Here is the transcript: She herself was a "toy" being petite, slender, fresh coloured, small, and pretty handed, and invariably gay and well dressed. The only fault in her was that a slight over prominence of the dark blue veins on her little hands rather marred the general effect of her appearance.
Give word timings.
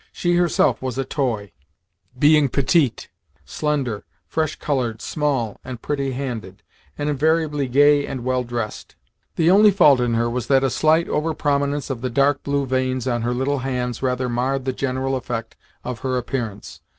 She 0.11 0.33
herself 0.35 0.81
was 0.81 0.97
a 0.97 1.05
"toy" 1.05 1.51
being 2.17 2.49
petite, 2.49 3.07
slender, 3.45 4.03
fresh 4.25 4.55
coloured, 4.55 4.99
small, 4.99 5.59
and 5.63 5.79
pretty 5.79 6.13
handed, 6.13 6.63
and 6.97 7.07
invariably 7.07 7.67
gay 7.67 8.07
and 8.07 8.25
well 8.25 8.43
dressed. 8.43 8.95
The 9.35 9.51
only 9.51 9.69
fault 9.69 9.99
in 9.99 10.15
her 10.15 10.27
was 10.27 10.47
that 10.47 10.63
a 10.63 10.71
slight 10.71 11.07
over 11.07 11.35
prominence 11.35 11.91
of 11.91 12.01
the 12.01 12.09
dark 12.09 12.41
blue 12.41 12.65
veins 12.65 13.07
on 13.07 13.21
her 13.21 13.33
little 13.35 13.59
hands 13.59 14.01
rather 14.01 14.27
marred 14.27 14.65
the 14.65 14.73
general 14.73 15.15
effect 15.15 15.55
of 15.83 15.99
her 15.99 16.17
appearance. 16.17 16.81